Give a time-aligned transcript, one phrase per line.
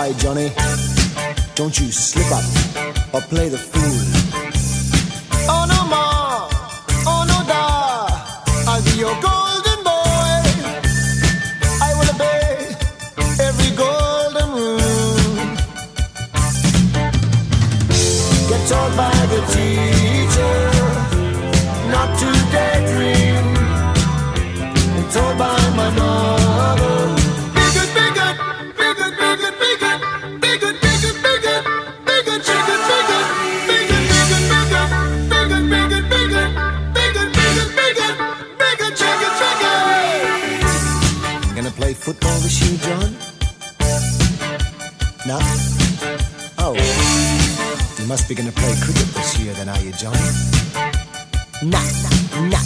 [0.00, 0.52] Boy, Johnny.
[1.54, 2.44] Don't you slip up
[3.14, 4.00] or play the fool.
[5.52, 6.48] Oh no more,
[7.10, 8.08] oh no da,
[8.70, 10.40] I'll be your golden boy.
[11.86, 12.74] I will obey
[13.46, 15.36] every golden rule.
[18.48, 19.99] Get told by the teacher
[48.50, 50.18] You must be gonna play cricket this year then, are you, Johnny?
[51.62, 51.78] Nah,
[52.48, 52.62] nah,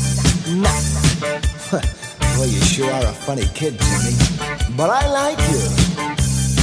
[0.56, 0.80] nah,
[1.72, 1.80] nah.
[2.38, 4.76] well, you sure are a funny kid, Johnny.
[4.76, 5.60] But I like you.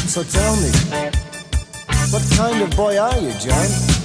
[0.08, 0.72] So tell me,
[2.10, 4.01] what kind of boy are you, John?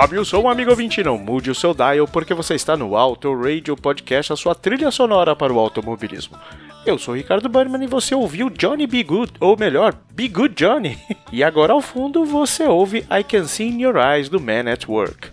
[0.00, 3.34] Sobe o som, amigo ouvinte, não mude o seu dial porque você está no Auto
[3.34, 6.38] Radio Podcast, a sua trilha sonora para o automobilismo.
[6.86, 10.96] Eu sou Ricardo Burman e você ouviu Johnny Be Good, ou melhor, Be Good Johnny.
[11.32, 14.86] E agora ao fundo você ouve I Can See in Your Eyes do Man at
[14.86, 15.32] Work.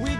[0.00, 0.16] We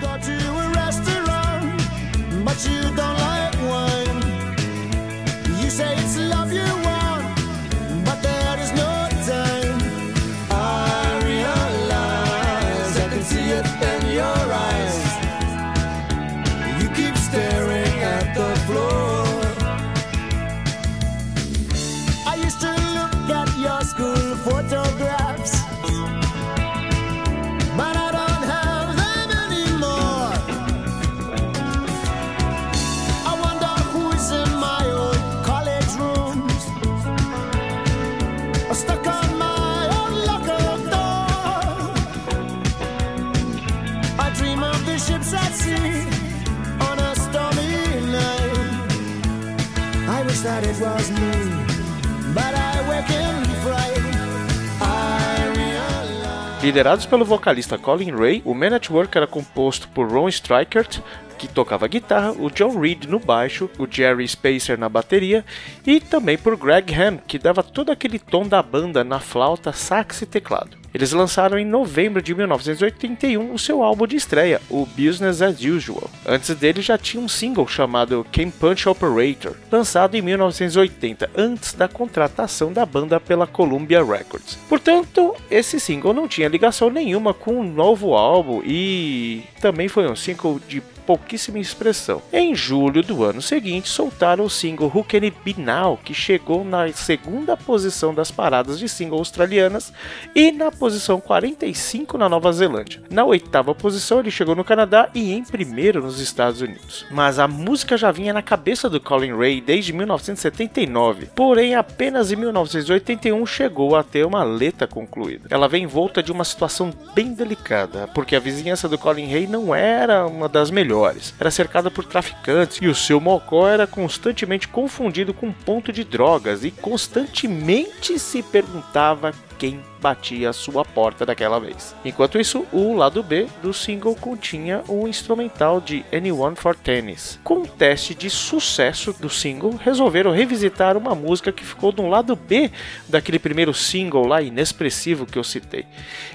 [56.65, 60.99] Liderados pelo vocalista Colin Ray, o Man at Work era composto por Ron Strikert,
[61.37, 65.45] que tocava guitarra, o John Reed no baixo, o Jerry Spacer na bateria
[65.87, 70.23] e também por Greg Ham, que dava todo aquele tom da banda na flauta, sax
[70.23, 70.84] e teclado.
[70.95, 76.09] Eles lançaram em novembro de 1981 o seu álbum de estreia, o Business as Usual.
[76.25, 81.89] Antes dele já tinha um single chamado Game Punch Operator, lançado em 1980, antes da
[81.89, 84.57] contratação da banda pela Columbia Records.
[84.69, 90.15] Portanto, esse single não tinha ligação nenhuma com o novo álbum e também foi um
[90.15, 92.23] single de pouquíssima expressão.
[92.33, 96.65] Em julho do ano seguinte, soltaram o single Who Can It Be Now, que chegou
[96.65, 99.93] na segunda posição das paradas de single australianas
[100.35, 103.01] e na posição 45 na Nova Zelândia.
[103.09, 107.07] Na oitava posição, ele chegou no Canadá e em primeiro nos Estados Unidos.
[107.11, 112.37] Mas a música já vinha na cabeça do Colin Ray desde 1979, porém apenas em
[112.37, 115.49] 1981 chegou a ter uma letra concluída.
[115.49, 119.75] Ela vem envolta de uma situação bem delicada, porque a vizinhança do Colin Ray não
[119.75, 121.33] era uma das melhores.
[121.41, 126.05] Era cercada por traficantes e o seu mocó era constantemente confundido com um ponto de
[126.05, 131.97] drogas e constantemente se perguntava quem batia a sua porta daquela vez.
[132.05, 137.41] Enquanto isso, o lado B do single continha um instrumental de Anyone for Tennis.
[137.43, 142.37] Com um teste de sucesso do single, resolveram revisitar uma música que ficou no lado
[142.37, 142.71] B
[143.09, 145.87] daquele primeiro single lá inexpressivo que eu citei.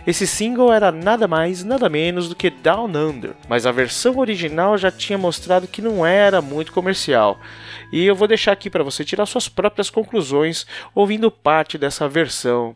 [0.07, 4.80] Esse single era nada mais, nada menos do que Down Under, mas a versão original
[4.80, 7.39] já tinha mostrado que não era muito comercial.
[7.92, 10.65] E eu vou deixar aqui para você tirar suas próprias conclusões
[10.95, 12.75] ouvindo parte dessa versão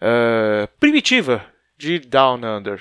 [0.00, 1.44] uh, primitiva
[1.78, 2.80] de Down Under.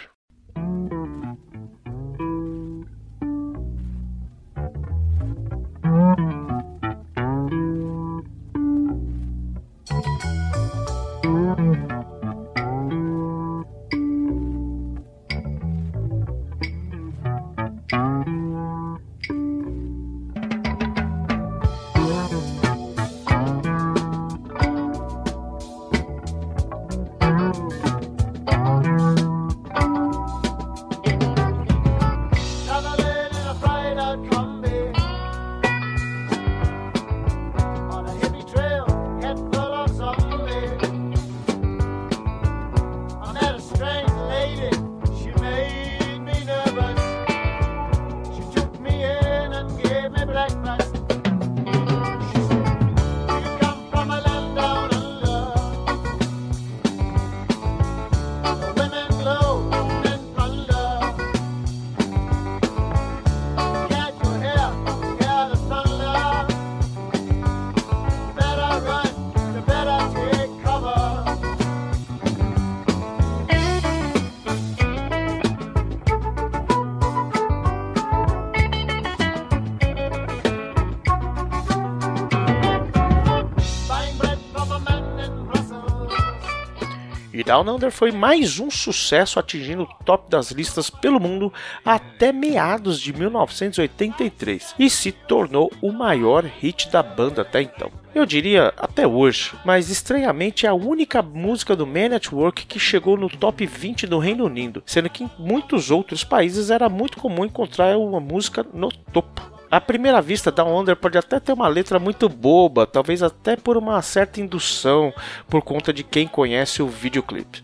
[87.50, 91.52] Down Under foi mais um sucesso atingindo o top das listas pelo mundo
[91.84, 97.92] até meados de 1983 e se tornou o maior hit da banda até então.
[98.14, 102.78] Eu diria até hoje, mas estranhamente é a única música do Man at Work que
[102.78, 107.18] chegou no top 20 do Reino Unido, sendo que em muitos outros países era muito
[107.18, 109.59] comum encontrar uma música no topo.
[109.72, 113.78] À primeira vista, Down Under pode até ter uma letra muito boba, talvez até por
[113.78, 115.14] uma certa indução
[115.48, 117.64] por conta de quem conhece o videoclipe.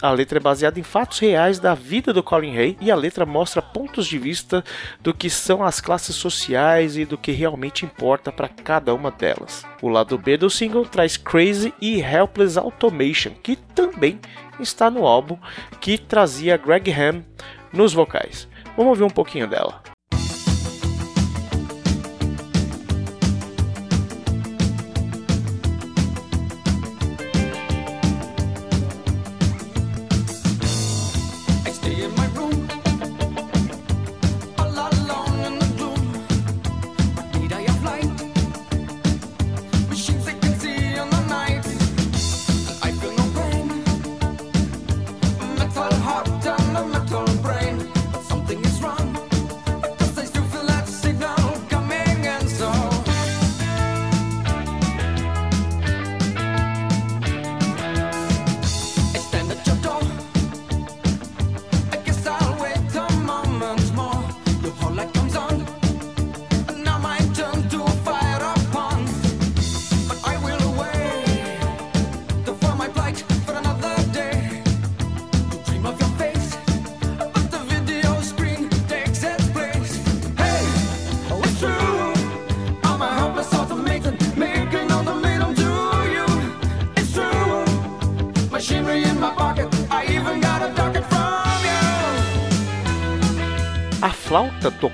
[0.00, 3.26] A letra é baseada em fatos reais da vida do Colin Hay e a letra
[3.26, 4.64] mostra pontos de vista
[5.00, 9.64] do que são as classes sociais e do que realmente importa para cada uma delas.
[9.80, 14.20] O lado B do single traz Crazy e Helpless Automation, que também
[14.60, 15.38] está no álbum
[15.80, 17.24] que trazia Greg Ham
[17.72, 18.48] nos vocais.
[18.76, 19.81] Vamos ouvir um pouquinho dela.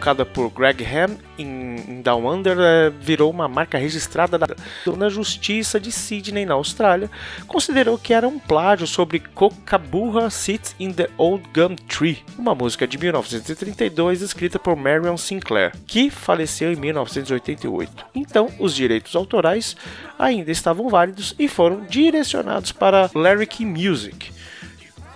[0.08, 5.78] Tocada por Greg Ham em, Down Under eh, virou uma marca registrada da, da Justiça
[5.78, 7.10] de Sydney, na Austrália,
[7.46, 12.86] considerou que era um plágio sobre Kookaburra Sits in the Old Gum Tree, uma música
[12.86, 18.06] de 1932 escrita por Marion Sinclair, que faleceu em 1988.
[18.14, 19.76] Então, os direitos autorais
[20.18, 24.37] ainda estavam válidos e foram direcionados para Larry King Music.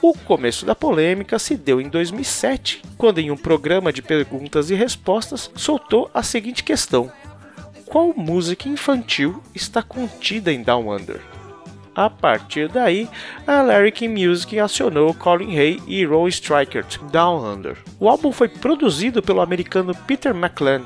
[0.02, 4.74] O começo da polêmica se deu em 2007, quando em um programa de perguntas e
[4.74, 7.08] respostas soltou a seguinte questão:
[7.86, 11.31] Qual música infantil está contida em Down Under?
[11.94, 13.08] A partir daí,
[13.46, 17.76] a Larry King Music acionou Colin Hay e Roy Stryker Down Under.
[18.00, 20.82] O álbum foi produzido pelo americano Peter McLean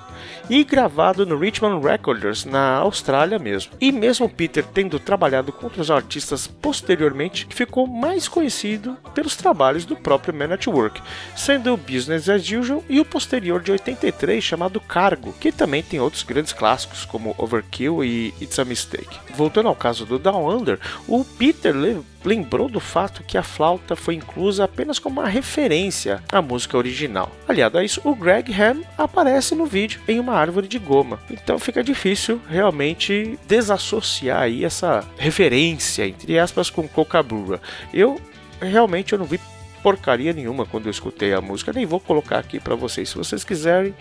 [0.51, 3.73] e gravado no Richmond Recorders, na Austrália mesmo.
[3.81, 9.97] E mesmo Peter tendo trabalhado com outros artistas posteriormente, ficou mais conhecido pelos trabalhos do
[9.97, 11.01] próprio Man at Work,
[11.37, 16.01] sendo o Business as Usual e o posterior de 83 chamado Cargo, que também tem
[16.01, 19.19] outros grandes clássicos como Overkill e It's a Mistake.
[19.35, 23.95] Voltando ao caso do Down Under, o Peter le- lembrou do fato que a flauta
[23.95, 27.31] foi inclusa apenas como uma referência à música original.
[27.49, 31.21] Aliado a isso, o Greg Ham aparece no vídeo em uma árvore de goma.
[31.31, 37.61] Então fica difícil realmente desassociar aí essa referência, entre aspas, com Kookaburra.
[37.93, 38.21] Eu
[38.61, 39.39] realmente eu não vi
[39.83, 43.09] porcaria nenhuma quando eu escutei a música, nem vou colocar aqui para vocês.
[43.09, 43.95] Se vocês quiserem,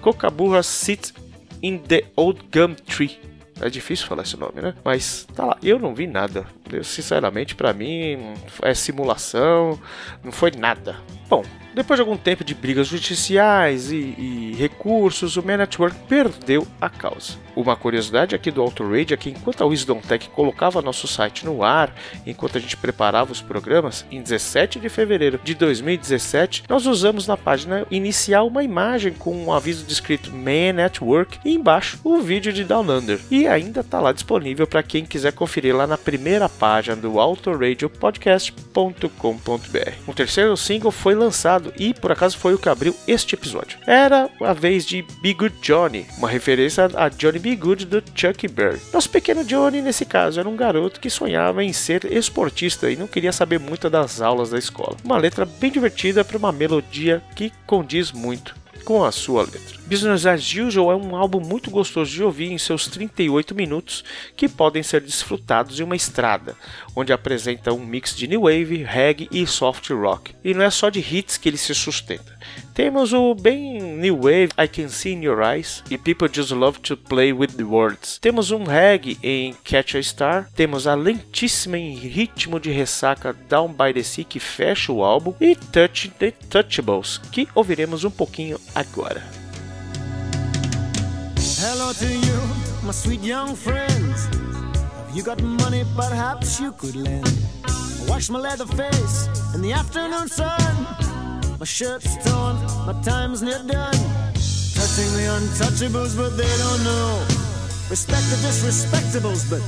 [0.00, 1.12] Kookaburra Sits
[1.60, 3.18] in the Old Gum Tree.
[3.62, 4.74] É difícil falar esse nome, né?
[4.84, 6.44] Mas tá lá, eu não vi nada.
[6.82, 9.78] Sinceramente, pra mim, é simulação,
[10.22, 10.96] não foi nada.
[11.28, 16.66] Bom, depois de algum tempo de brigas judiciais e, e recursos, o Man Network perdeu
[16.78, 17.40] a causa.
[17.56, 21.62] Uma curiosidade aqui do Auto é que enquanto a Wisdom Tech colocava nosso site no
[21.62, 21.94] ar,
[22.26, 27.36] enquanto a gente preparava os programas, em 17 de fevereiro de 2017, nós usamos na
[27.36, 32.52] página inicial uma imagem com um aviso descrito Man at Work e embaixo o vídeo
[32.52, 33.20] de Down Under.
[33.30, 39.92] E ainda está lá disponível para quem quiser conferir lá na primeira página do autoradiopodcast.com.br.
[40.06, 43.80] O terceiro single foi lançado e por acaso foi o que abriu este episódio.
[43.84, 48.46] Era a vez de Be Good Johnny, uma referência a Johnny Be Good do Chuck
[48.46, 48.80] Berry.
[48.92, 53.08] Nosso pequeno Johnny, nesse caso, era um garoto que sonhava em ser esportista e não
[53.08, 54.96] queria saber muito das aulas da escola.
[55.02, 59.82] Uma letra bem divertida para uma melodia que condiz muito com a sua letra.
[59.86, 64.02] Business as Usual é um álbum muito gostoso de ouvir em seus 38 minutos
[64.36, 66.56] que podem ser desfrutados em uma estrada,
[66.96, 70.34] onde apresenta um mix de new wave, reggae e soft rock.
[70.42, 72.32] E não é só de hits que ele se sustenta.
[72.74, 76.80] Temos o bem new wave I Can See in Your Eyes e People Just Love
[76.80, 78.18] to Play with the Words.
[78.18, 83.68] Temos um reggae em Catch a Star, temos a lentíssima em ritmo de ressaca Down
[83.68, 88.58] by the Sea que fecha o álbum e Touch the Touchables que ouviremos um pouquinho
[88.74, 89.22] agora.
[91.58, 92.40] Hello to you,
[92.82, 94.26] my sweet young friends.
[95.06, 97.30] Have you got money perhaps you could lend?
[97.64, 100.74] I wash my leather face in the afternoon sun.
[101.58, 103.94] My shirt's torn, my time's near done.
[104.74, 107.24] Touching the untouchables, but they don't know.
[107.90, 109.62] Respect the disrespectables, but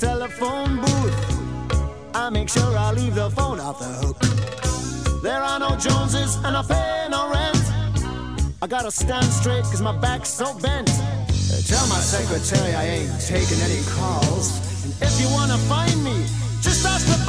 [0.00, 2.14] telephone booth.
[2.14, 4.18] I make sure I leave the phone off the hook.
[5.22, 7.60] There are no Joneses and I pay no rent.
[8.62, 10.88] I gotta stand straight cause my back's so bent.
[11.68, 14.46] Tell my secretary I ain't taking any calls.
[14.84, 16.16] And if you wanna find me,
[16.62, 17.20] just ask the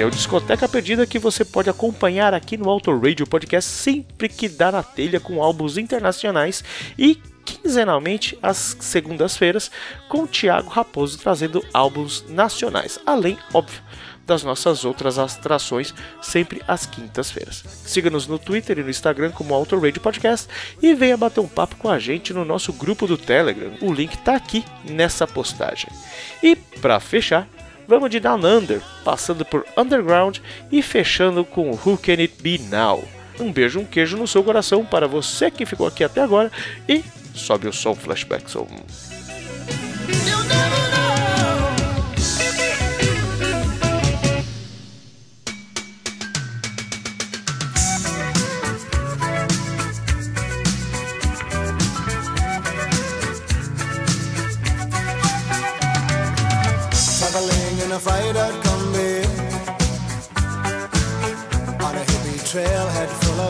[0.00, 4.48] É o Discoteca Perdida que você pode acompanhar aqui no Auto Radio Podcast sempre que
[4.48, 6.64] dá na telha com álbuns internacionais
[6.98, 9.70] e quinzenalmente às segundas-feiras
[10.08, 13.82] com o Thiago Raposo trazendo álbuns nacionais, além, óbvio,
[14.26, 15.92] das nossas outras atrações,
[16.22, 17.62] sempre às quintas-feiras.
[17.84, 20.48] Siga-nos no Twitter e no Instagram como Autoradio Podcast
[20.80, 23.72] e venha bater um papo com a gente no nosso grupo do Telegram.
[23.82, 25.90] O link está aqui nessa postagem.
[26.42, 27.46] E para fechar,
[27.90, 30.38] vamos de Down Under, passando por Underground
[30.70, 33.02] e fechando com Who Can It Be Now.
[33.38, 36.52] Um beijo, um queijo no seu coração para você que ficou aqui até agora
[36.88, 37.02] e
[37.34, 38.48] sobe o som Flashback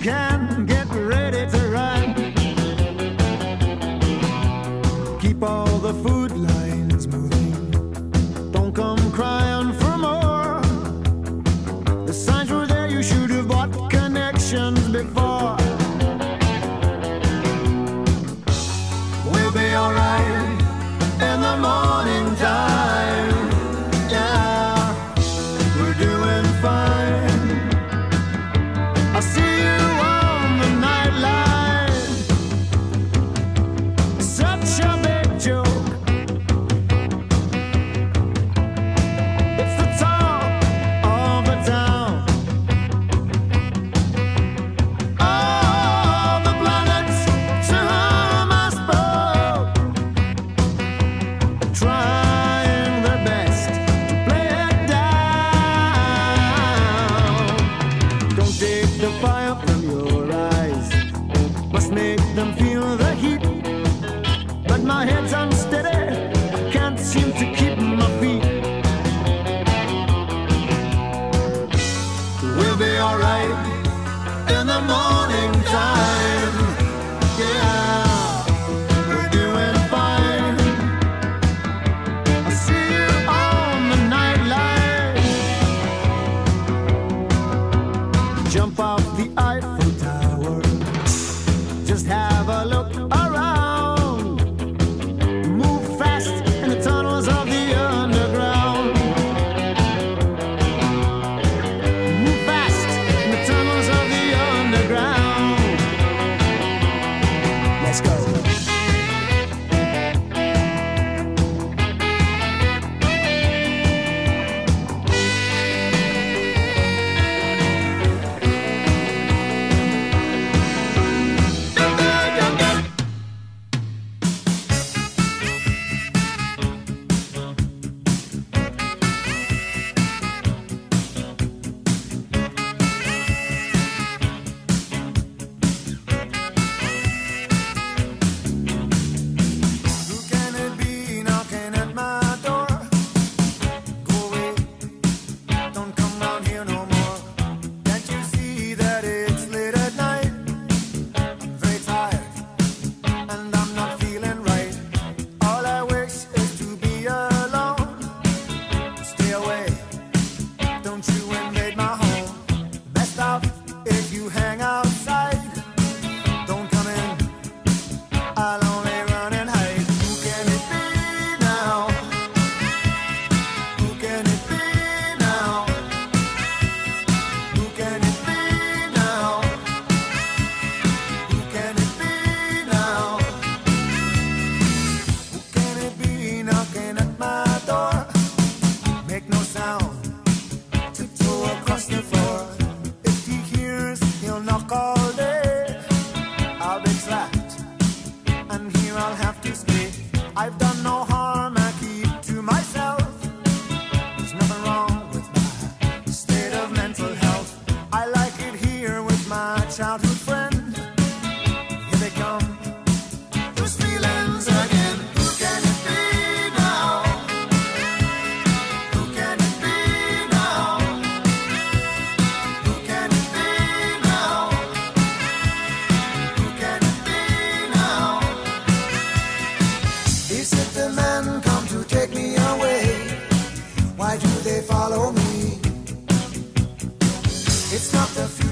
[0.00, 0.29] can.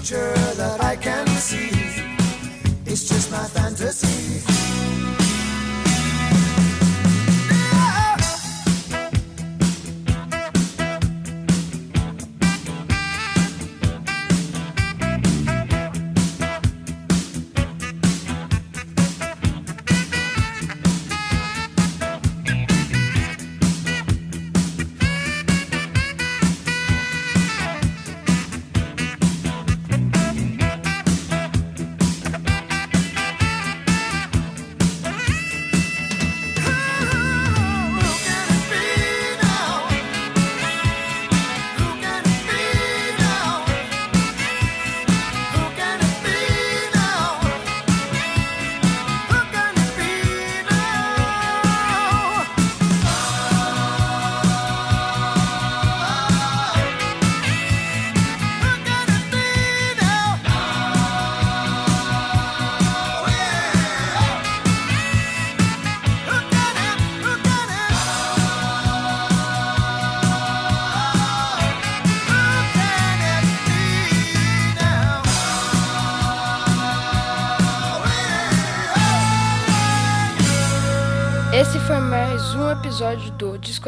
[0.08, 1.68] future that I can see.
[2.86, 4.57] It's just my fantasy.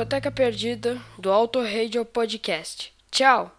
[0.00, 2.90] Discoteca Perdida do Auto Radio Podcast.
[3.10, 3.54] Tchau!